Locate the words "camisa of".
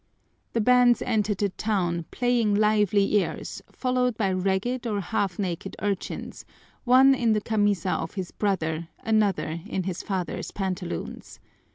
7.41-8.15